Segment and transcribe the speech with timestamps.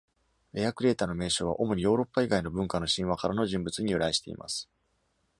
[0.53, 4.67] レアクレータの名称は、主にヨーロッパ以外の文化の神話からの人物に由来しています。